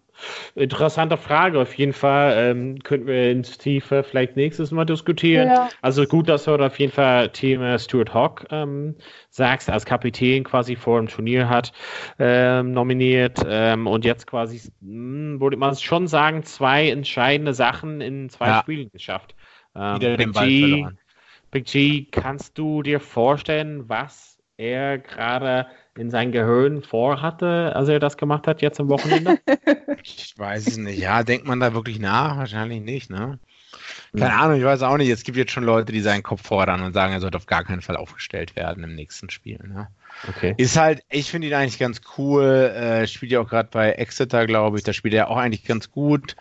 [0.54, 1.60] Interessante Frage.
[1.60, 5.48] Auf jeden Fall ähm, könnten wir ins Tiefe vielleicht nächstes Mal diskutieren.
[5.48, 5.68] Ja.
[5.82, 8.96] Also gut, dass du auf jeden Fall Thema Stuart Hawk ähm,
[9.28, 11.72] sagst, als Kapitän quasi vor dem Turnier hat
[12.18, 18.00] ähm, nominiert ähm, und jetzt quasi, mh, hm, würde man schon sagen, zwei entscheidende Sachen
[18.00, 18.60] in zwei ja.
[18.60, 19.34] Spielen geschafft.
[19.76, 20.98] Ähm, Wieder den Ball G, verloren.
[21.50, 28.00] Big G, kannst du dir vorstellen, was er gerade in sein Gehirn vorhatte, als er
[28.00, 29.38] das gemacht hat jetzt am Wochenende?
[30.02, 30.98] ich weiß es nicht.
[30.98, 32.38] Ja, denkt man da wirklich nach?
[32.38, 33.38] Wahrscheinlich nicht, ne?
[34.12, 35.10] Keine Ahnung, ich weiß auch nicht.
[35.10, 37.64] Es gibt jetzt schon Leute, die seinen Kopf fordern und sagen, er sollte auf gar
[37.64, 39.58] keinen Fall aufgestellt werden im nächsten Spiel.
[39.66, 39.88] Ne?
[40.28, 40.54] Okay.
[40.56, 42.44] Ist halt, ich finde ihn eigentlich ganz cool.
[42.44, 44.84] Äh, spielt ja auch gerade bei Exeter, glaube ich.
[44.84, 46.36] Da spielt er auch eigentlich ganz gut.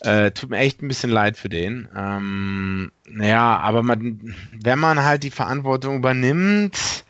[0.00, 1.88] Äh, tut mir echt ein bisschen leid für den.
[1.96, 7.04] Ähm, naja, aber man, wenn man halt die Verantwortung übernimmt,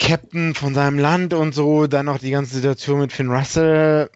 [0.00, 4.10] Captain von seinem Land und so, dann noch die ganze Situation mit Finn Russell.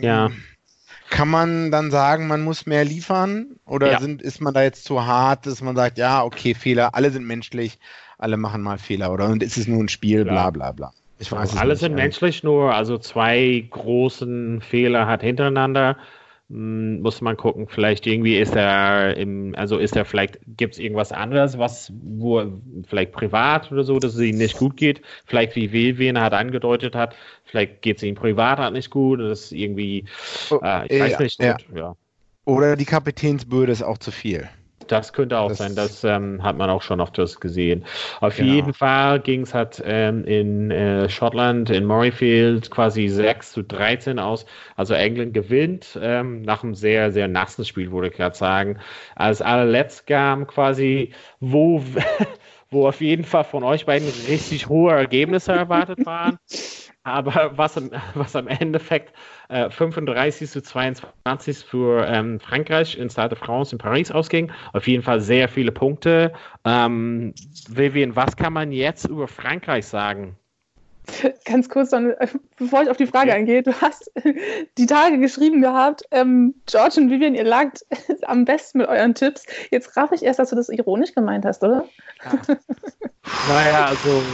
[0.00, 0.30] Ja.
[1.10, 3.56] Kann man dann sagen, man muss mehr liefern?
[3.64, 4.00] Oder ja.
[4.00, 7.26] sind, ist man da jetzt zu hart, dass man sagt, ja, okay, Fehler, alle sind
[7.26, 7.78] menschlich,
[8.18, 9.26] alle machen mal Fehler, oder?
[9.26, 10.92] Und ist es nur ein Spiel, bla bla bla.
[11.18, 12.04] Ich weiß also, alle nicht, sind ja.
[12.04, 15.96] menschlich, nur also zwei großen Fehler hat hintereinander
[16.48, 21.10] muss man gucken, vielleicht irgendwie ist er im, also ist er vielleicht, gibt es irgendwas
[21.10, 22.44] anderes, was, wo
[22.86, 26.94] vielleicht privat oder so, dass es ihm nicht gut geht, vielleicht wie Wilwien hat angedeutet
[26.94, 30.04] hat, vielleicht geht es ihm privat halt nicht gut, das ist irgendwie,
[30.50, 31.56] oh, äh, ich weiß ja, nicht, ja.
[31.74, 31.96] ja.
[32.44, 34.48] Oder die Kapitänsbürde ist auch zu viel.
[34.88, 37.84] Das könnte auch das sein, das ähm, hat man auch schon auf das gesehen.
[38.20, 38.52] Auf genau.
[38.52, 44.18] jeden Fall ging es halt ähm, in äh, Schottland, in Murrayfield quasi 6 zu 13
[44.18, 44.46] aus.
[44.76, 48.78] Also England gewinnt ähm, nach einem sehr, sehr nassen Spiel, würde ich gerade sagen.
[49.14, 51.82] Als allerletzt kam quasi, wo,
[52.70, 56.38] wo auf jeden Fall von euch beiden richtig hohe Ergebnisse erwartet waren.
[57.06, 59.14] Aber was im, was im Endeffekt
[59.48, 64.50] äh, 35 zu 22 für ähm, Frankreich in Stade de France in Paris ausging.
[64.72, 66.32] Auf jeden Fall sehr viele Punkte.
[66.64, 67.32] Ähm,
[67.68, 70.36] Vivian, was kann man jetzt über Frankreich sagen?
[71.44, 72.12] Ganz kurz, dann,
[72.56, 74.10] bevor ich auf die Frage eingehe, du hast
[74.76, 77.86] die Tage geschrieben gehabt, ähm, George und Vivian, ihr lagt
[78.22, 79.44] am besten mit euren Tipps.
[79.70, 81.84] Jetzt raff ich erst, dass du das ironisch gemeint hast, oder?
[82.24, 82.56] Ja.
[83.48, 84.24] naja, also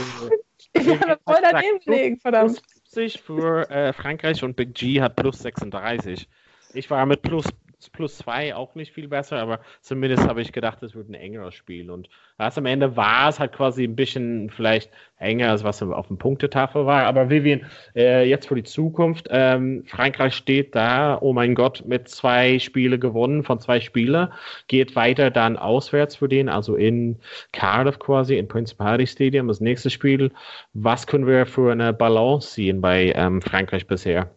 [0.72, 2.62] ich habe voll daneben gelegen, verdammt.
[2.92, 6.28] 50 für äh, Frankreich und Big G hat plus 36.
[6.74, 7.44] Ich war mit plus
[7.90, 11.54] plus zwei auch nicht viel besser, aber zumindest habe ich gedacht, es wird ein engeres
[11.54, 11.90] Spiel.
[11.90, 16.08] Und was am Ende war es halt quasi ein bisschen vielleicht enger, als was auf
[16.08, 17.04] dem Punktetafel war.
[17.04, 22.08] Aber Vivian, äh, jetzt für die Zukunft, ähm, Frankreich steht da, oh mein Gott, mit
[22.08, 24.28] zwei Spiele gewonnen von zwei Spielen,
[24.68, 27.18] geht weiter dann auswärts für den, also in
[27.52, 30.30] Cardiff quasi, in Principality Stadium, das nächste Spiel.
[30.72, 34.30] Was können wir für eine Balance sehen bei ähm, Frankreich bisher?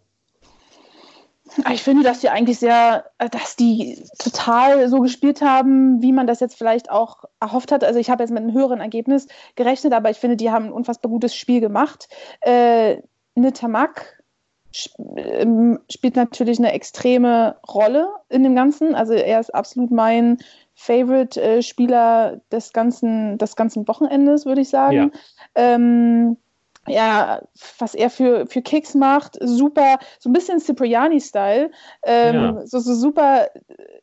[1.72, 6.28] Ich finde, dass die eigentlich sehr, äh, dass die total so gespielt haben, wie man
[6.28, 7.84] das jetzt vielleicht auch erhofft hat.
[7.84, 10.74] Also ich habe jetzt mit einem höheren Ergebnis gerechnet, aber ich finde, die haben ein
[10.74, 12.08] unfassbar gutes Spiel gemacht.
[12.41, 12.98] Äh,
[13.36, 14.24] Nitamak
[15.15, 18.96] ähm, spielt natürlich eine extreme Rolle in dem Ganzen.
[18.96, 20.38] Also er ist absolut mein
[20.76, 24.96] Favorite-Spieler äh, des ganzen, des ganzen Wochenendes, würde ich sagen.
[24.96, 25.10] Ja.
[25.56, 26.38] Ähm,
[26.88, 27.41] ja,
[27.80, 31.71] was er für, für Kicks macht, super, so ein bisschen Cipriani-Style,
[32.04, 32.65] ähm, ja.
[32.65, 33.50] so, so super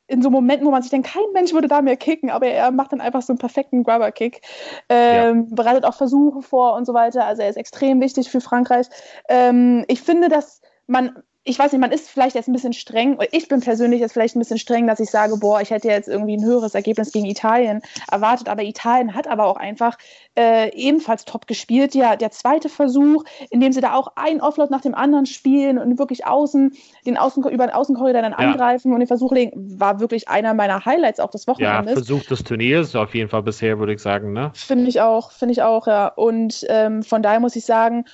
[0.07, 2.71] in so Momenten, wo man sich denkt, kein Mensch würde da mehr kicken, aber er
[2.71, 4.40] macht dann einfach so einen perfekten Grubber-Kick,
[4.88, 5.55] ähm, ja.
[5.55, 8.87] bereitet auch Versuche vor und so weiter, also er ist extrem wichtig für Frankreich.
[9.29, 13.18] Ähm, ich finde, dass man ich weiß nicht, man ist vielleicht jetzt ein bisschen streng,
[13.33, 16.09] ich bin persönlich jetzt vielleicht ein bisschen streng, dass ich sage, boah, ich hätte jetzt
[16.09, 19.98] irgendwie ein höheres Ergebnis gegen Italien erwartet, aber Italien hat aber auch einfach
[20.38, 21.96] äh, ebenfalls top gespielt.
[21.96, 25.78] Ja, der zweite Versuch, in dem sie da auch ein Offload nach dem anderen spielen
[25.78, 26.74] und wirklich außen,
[27.07, 28.38] den Außen, über den Außenkorridor dann ja.
[28.38, 31.90] angreifen und den Versuch legen, war wirklich einer meiner Highlights auch des Wochenendes.
[31.90, 34.52] Ja, Versuch des Turniers auf jeden Fall bisher, würde ich sagen, ne?
[34.55, 36.07] Finde ich auch, finde ich auch, ja.
[36.07, 38.05] Und ähm, von daher muss ich sagen,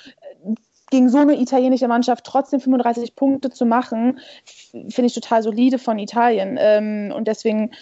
[0.90, 4.20] gegen so eine italienische Mannschaft trotzdem 35 Punkte zu machen,
[4.70, 6.57] finde ich total solide von Italien.
[6.59, 7.72] Ähm, und deswegen,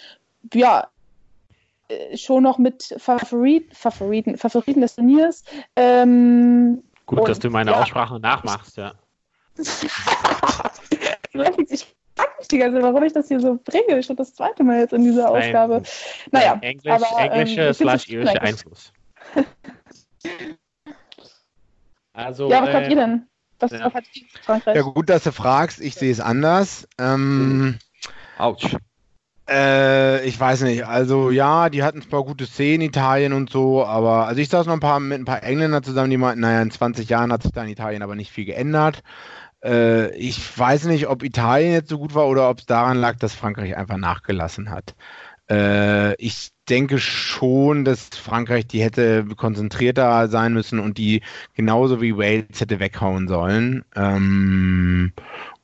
[0.53, 0.87] ja,
[1.87, 5.43] äh, schon noch mit Favorit, Favoriten, Favoriten des Turniers.
[5.75, 7.81] Ähm, Gut, und, dass du meine ja.
[7.81, 8.93] Aussprache nachmachst, ja.
[9.57, 9.91] ich
[11.33, 14.03] frage mich die ganze Zeit, warum ich das hier so bringe.
[14.03, 15.81] Schon das zweite Mal jetzt in dieser Ausgabe.
[16.31, 18.93] Naja, Englisch, aber, englische ähm, slash irische Einfluss.
[22.17, 23.27] Also, ja, was glaubt äh, ihr denn?
[23.59, 23.93] Was, ja.
[23.93, 24.03] hat
[24.43, 24.75] Frankreich?
[24.75, 25.79] Ja, gut, dass du fragst.
[25.79, 26.87] Ich sehe es anders.
[26.99, 27.77] Ähm,
[28.37, 28.75] Autsch.
[29.49, 30.85] Äh, ich weiß nicht.
[30.85, 34.73] Also ja, die hatten zwar gute Szenen, Italien und so, aber also ich saß noch
[34.73, 37.51] ein paar mit ein paar Engländern zusammen, die meinten, naja, in 20 Jahren hat sich
[37.51, 39.03] da in Italien aber nicht viel geändert.
[39.63, 43.17] Äh, ich weiß nicht, ob Italien jetzt so gut war oder ob es daran lag,
[43.17, 44.95] dass Frankreich einfach nachgelassen hat.
[45.49, 51.21] Äh, ich denke schon, dass Frankreich die hätte konzentrierter sein müssen und die
[51.55, 53.85] genauso wie Wales hätte weghauen sollen.
[53.95, 55.13] Ähm,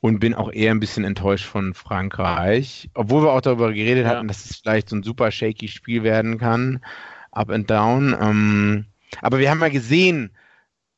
[0.00, 4.10] und bin auch eher ein bisschen enttäuscht von Frankreich, obwohl wir auch darüber geredet ja.
[4.10, 6.80] hatten, dass es vielleicht so ein super shaky Spiel werden kann,
[7.32, 8.14] up and down.
[8.20, 8.84] Ähm,
[9.22, 10.30] aber wir haben ja gesehen,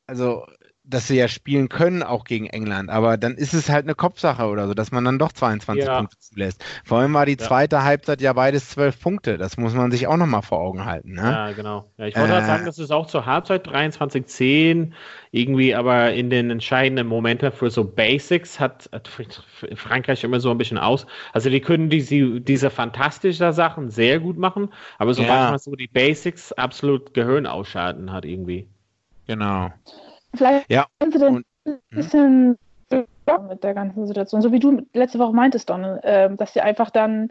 [0.07, 0.45] also
[0.87, 2.89] dass sie ja spielen können, auch gegen England.
[2.89, 5.97] Aber dann ist es halt eine Kopfsache oder so, dass man dann doch 22 ja.
[5.97, 6.63] Punkte zulässt.
[6.85, 7.83] Vor allem war die zweite ja.
[7.83, 9.37] Halbzeit ja beides 12 Punkte.
[9.37, 11.13] Das muss man sich auch nochmal vor Augen halten.
[11.13, 11.21] Ne?
[11.21, 11.91] Ja, genau.
[11.97, 14.91] Ja, ich wollte äh, sagen, das ist auch zur Halbzeit 23-10.
[15.31, 19.09] Irgendwie aber in den entscheidenden Momenten für so Basics hat, hat,
[19.75, 21.05] Frankreich immer so ein bisschen aus.
[21.33, 25.87] Also die können diese, diese fantastischen Sachen sehr gut machen, aber so manchmal so die
[25.87, 28.67] Basics absolut Gehirn ausschalten hat irgendwie.
[29.27, 29.71] Genau.
[30.33, 30.85] Vielleicht ja.
[30.99, 31.95] kannst du denn und, ein hm?
[31.95, 32.57] bisschen
[33.49, 36.89] mit der ganzen Situation, so wie du letzte Woche meintest, Donald, äh, dass sie einfach
[36.89, 37.29] dann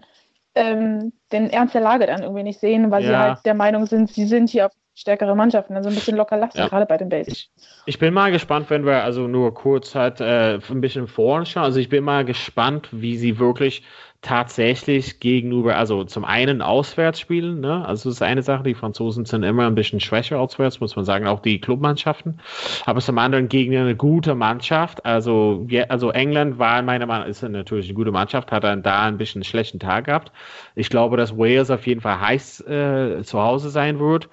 [0.54, 3.08] ähm, den Ernst der Lage dann irgendwie nicht sehen, weil ja.
[3.08, 6.38] sie halt der Meinung sind, sie sind hier auf stärkere Mannschaften, also ein bisschen locker
[6.38, 6.68] lassen, ja.
[6.68, 7.50] gerade bei den Basics.
[7.56, 11.44] Ich, ich, bin mal gespannt, wenn wir also nur kurz halt äh, ein bisschen vorne
[11.44, 11.64] schauen.
[11.64, 13.82] Also ich bin mal gespannt, wie sie wirklich
[14.26, 17.86] tatsächlich gegenüber, also zum einen auswärts spielen, ne?
[17.86, 21.04] also das ist eine Sache, die Franzosen sind immer ein bisschen schwächer auswärts, muss man
[21.04, 22.40] sagen, auch die Clubmannschaften,
[22.86, 27.42] aber zum anderen gegen eine gute Mannschaft, also, also England war meiner Meinung nach, ist
[27.42, 30.32] natürlich eine gute Mannschaft, hat dann da ein bisschen einen schlechten Tag gehabt.
[30.74, 34.28] Ich glaube, dass Wales auf jeden Fall heiß äh, zu Hause sein wird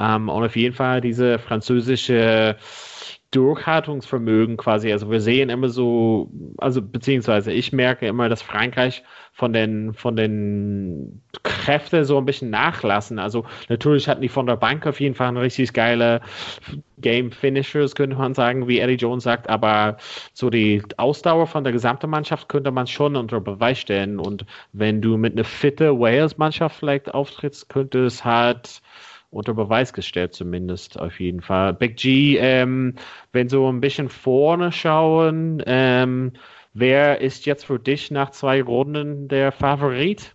[0.00, 2.56] ähm, und auf jeden Fall diese französische
[3.36, 4.90] Durchhaltungsvermögen quasi.
[4.90, 10.16] Also wir sehen immer so, also beziehungsweise ich merke immer, dass Frankreich von den von
[10.16, 13.18] den Kräften so ein bisschen nachlassen.
[13.18, 16.22] Also natürlich hatten die von der Bank auf jeden Fall ein richtig geile
[16.98, 19.98] Game Finishers, könnte man sagen, wie Eddie Jones sagt, aber
[20.32, 24.18] so die Ausdauer von der gesamten Mannschaft könnte man schon unter Beweis stellen.
[24.18, 28.80] Und wenn du mit einer fitte Wales-Mannschaft vielleicht auftrittst, könnte es halt
[29.30, 31.74] unter Beweis gestellt, zumindest auf jeden Fall.
[31.74, 32.94] Big G, ähm,
[33.32, 36.32] wenn so ein bisschen vorne schauen, ähm,
[36.74, 40.34] wer ist jetzt für dich nach zwei Runden der Favorit?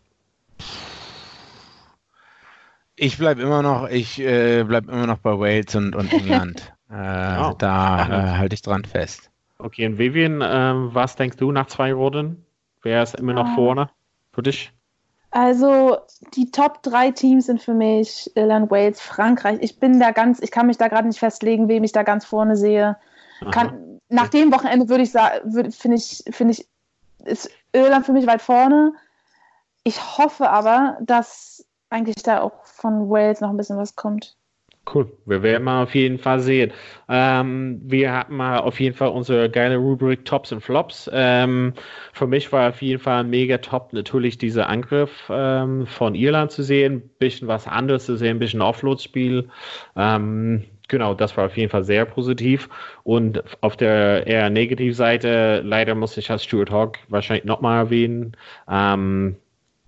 [2.95, 6.73] Ich bleibe immer noch, ich äh, bleib immer noch bei Wales und, und England.
[6.91, 6.93] äh,
[7.39, 7.55] oh.
[7.57, 9.31] Da äh, halte ich dran fest.
[9.57, 12.45] Okay, und Vivian, äh, was denkst du nach zwei Runden?
[12.83, 13.55] Wer ist immer noch ah.
[13.55, 13.89] vorne
[14.33, 14.71] für dich?
[15.31, 15.97] Also
[16.35, 19.59] die Top drei Teams sind für mich Irland, Wales, Frankreich.
[19.61, 22.25] Ich bin da ganz, ich kann mich da gerade nicht festlegen, wem ich da ganz
[22.25, 22.97] vorne sehe.
[23.51, 26.67] Kann, nach dem Wochenende würde ich sagen, finde ich, finde ich,
[27.23, 28.93] ist Irland für mich weit vorne.
[29.83, 34.35] Ich hoffe aber, dass eigentlich da auch von Wales noch ein bisschen was kommt.
[34.83, 36.73] Cool, wir werden mal auf jeden Fall sehen.
[37.07, 41.09] Ähm, wir hatten mal auf jeden Fall unsere geile Rubrik Tops und Flops.
[41.13, 41.73] Ähm,
[42.13, 46.51] für mich war auf jeden Fall ein mega top natürlich dieser Angriff ähm, von Irland
[46.51, 49.49] zu sehen, bisschen was anderes zu sehen, bisschen Offload-Spiel.
[49.95, 52.67] Ähm, genau, das war auf jeden Fall sehr positiv.
[53.03, 58.35] Und auf der eher Negativseite, leider muss ich als Stuart Hawk wahrscheinlich nochmal erwähnen.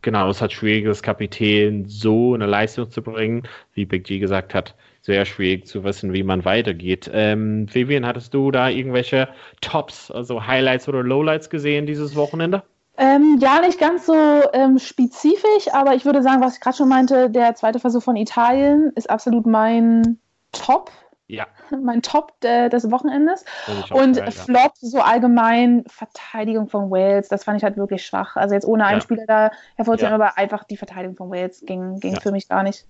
[0.03, 4.53] Genau, es hat schwierig, das Kapitän so eine Leistung zu bringen, wie Big G gesagt
[4.53, 7.11] hat sehr schwierig zu wissen, wie man weitergeht.
[7.13, 9.27] Ähm, Vivian, hattest du da irgendwelche
[9.59, 12.63] Tops, also Highlights oder Lowlights gesehen dieses Wochenende?
[12.97, 14.13] Ähm, ja, nicht ganz so
[14.53, 18.15] ähm, spezifisch, aber ich würde sagen, was ich gerade schon meinte, der zweite Versuch von
[18.15, 20.19] Italien ist absolut mein
[20.53, 20.89] Top.
[21.33, 21.47] Ja.
[21.83, 23.43] Mein Top de, des Wochenendes.
[23.89, 24.89] Und geil, Flop, ja.
[24.89, 28.35] so allgemein Verteidigung von Wales, das fand ich halt wirklich schwach.
[28.35, 29.01] Also jetzt ohne einen ja.
[29.01, 30.27] Spieler da hervorzuheben, ja.
[30.27, 32.85] aber einfach die Verteidigung von Wales ging, ging für mich gar nicht.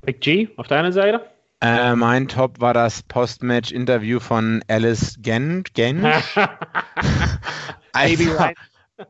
[0.00, 1.26] Big G, auf deiner Seite?
[1.60, 5.74] Äh, mein Top war das Postmatch-Interview von Alice Gent.
[5.74, 6.04] Gent?
[7.92, 8.38] also,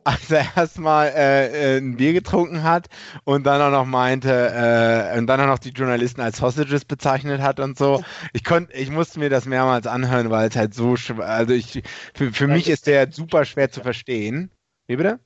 [0.03, 2.87] als er erstmal äh, äh, ein Bier getrunken hat
[3.23, 7.41] und dann auch noch meinte, äh, und dann auch noch die Journalisten als Sausages bezeichnet
[7.41, 8.03] hat und so.
[8.33, 11.83] Ich konnte, ich musste mir das mehrmals anhören, weil es halt so schwer, also ich,
[12.13, 14.51] für, für mich ist der super schwer zu verstehen.
[14.87, 15.19] Wie bitte?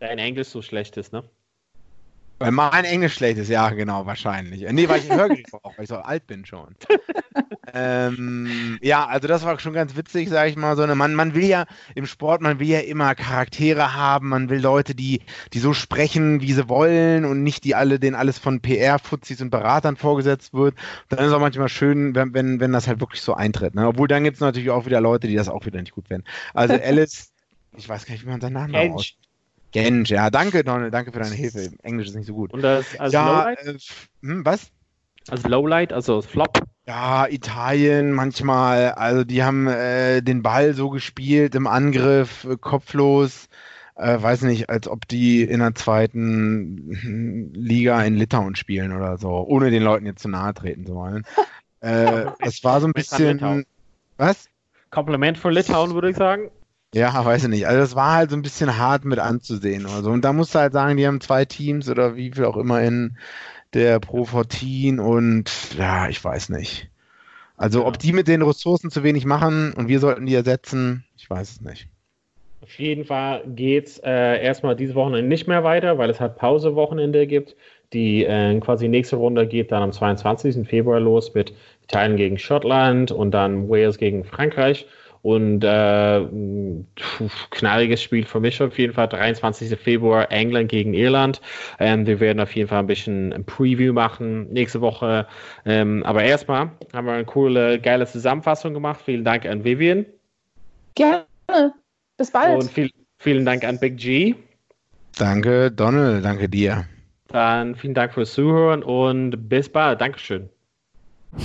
[0.00, 1.24] Dein Englisch so schlecht ist, ne?
[2.38, 4.64] Weil mein Englisch schlecht ist, ja, genau, wahrscheinlich.
[4.70, 6.76] Nee, weil ich Hörgerät brauche, weil ich so alt bin schon.
[7.74, 10.76] ähm, ja, also das war schon ganz witzig, sage ich mal.
[10.76, 14.50] So eine, man, man will ja im Sport, man will ja immer Charaktere haben, man
[14.50, 15.22] will Leute, die,
[15.52, 19.50] die so sprechen, wie sie wollen und nicht die alle, denen alles von PR-Fuzis und
[19.50, 20.76] Beratern vorgesetzt wird.
[21.08, 23.74] Dann ist es auch manchmal schön, wenn, wenn, wenn das halt wirklich so eintritt.
[23.74, 23.88] Ne?
[23.88, 26.26] Obwohl dann gibt es natürlich auch wieder Leute, die das auch wieder nicht gut finden.
[26.54, 27.32] Also Alice,
[27.76, 29.27] ich weiß gar nicht, wie man seinen Namen ausspricht.
[29.72, 31.70] Gensch, ja, danke, Donald, danke für deine Hilfe.
[31.82, 32.52] Englisch ist nicht so gut.
[32.52, 33.66] Und das als ja, Lowlight?
[33.66, 33.78] Äh,
[34.22, 34.70] hm, was?
[35.28, 36.58] Als Lowlight, also Flop?
[36.86, 43.48] Ja, Italien manchmal, also die haben äh, den Ball so gespielt im Angriff, äh, kopflos.
[43.94, 49.28] Äh, weiß nicht, als ob die in der zweiten Liga in Litauen spielen oder so,
[49.28, 51.24] ohne den Leuten jetzt zu nahe treten zu wollen.
[51.80, 53.66] äh, es war so ein bisschen.
[54.16, 54.48] Was?
[54.90, 56.50] Kompliment für Litauen, würde ich sagen.
[56.94, 57.66] Ja, weiß ich nicht.
[57.66, 60.10] Also das war halt so ein bisschen hart mit anzusehen oder so.
[60.10, 62.82] Und da musst du halt sagen, die haben zwei Teams oder wie viel auch immer
[62.82, 63.16] in
[63.74, 66.90] der Pro 14 und ja, ich weiß nicht.
[67.56, 71.28] Also ob die mit den Ressourcen zu wenig machen und wir sollten die ersetzen, ich
[71.28, 71.88] weiß es nicht.
[72.62, 76.36] Auf jeden Fall geht es äh, erstmal diese Wochenende nicht mehr weiter, weil es halt
[76.36, 77.56] Pausewochenende gibt.
[77.92, 80.68] Die äh, quasi nächste Runde geht dann am 22.
[80.68, 81.52] Februar los mit
[81.84, 84.86] Italien gegen Schottland und dann Wales gegen Frankreich.
[85.28, 86.26] Und äh,
[87.50, 89.08] knalliges Spiel für mich auf jeden Fall.
[89.08, 89.78] 23.
[89.78, 91.42] Februar England gegen Irland.
[91.78, 95.26] Ähm, wir werden auf jeden Fall ein bisschen ein Preview machen nächste Woche.
[95.66, 99.02] Ähm, aber erstmal haben wir eine coole, geile Zusammenfassung gemacht.
[99.04, 100.06] Vielen Dank an Vivian.
[100.94, 101.26] Gerne.
[102.16, 102.62] Bis bald.
[102.62, 104.34] Und viel, vielen Dank an Big G.
[105.18, 106.24] Danke, Donald.
[106.24, 106.86] Danke dir.
[107.26, 110.00] Dann vielen Dank fürs Zuhören und bis bald.
[110.00, 110.48] Dankeschön.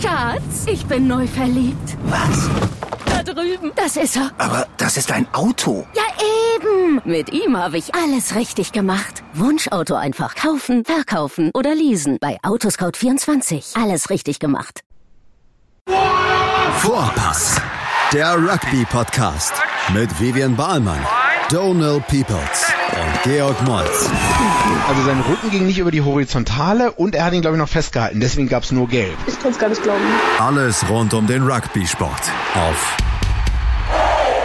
[0.01, 1.97] Schatz, ich bin neu verliebt.
[2.05, 2.49] Was?
[3.83, 4.31] Das ist er.
[4.37, 5.85] Aber das ist ein Auto.
[5.93, 6.03] Ja,
[6.55, 7.01] eben.
[7.03, 9.21] Mit ihm habe ich alles richtig gemacht.
[9.33, 12.17] Wunschauto einfach kaufen, verkaufen oder leasen.
[12.21, 13.77] Bei Autoscout24.
[13.77, 14.85] Alles richtig gemacht.
[16.77, 17.59] Vorpass.
[18.13, 19.51] Der Rugby-Podcast
[19.93, 21.05] mit Vivian Bahlmann,
[21.49, 24.09] Donal Peoples und Georg Moltz.
[24.87, 27.67] Also sein Rücken ging nicht über die Horizontale und er hat ihn, glaube ich, noch
[27.67, 28.21] festgehalten.
[28.21, 29.17] Deswegen gab es nur Gelb.
[29.27, 30.05] Ich kann es gar nicht glauben.
[30.39, 32.21] Alles rund um den Rugby-Sport
[32.55, 32.97] auf